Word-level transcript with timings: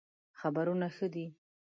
خبرونه 0.39 0.87
ښه 0.95 1.05
دئ 1.13 1.27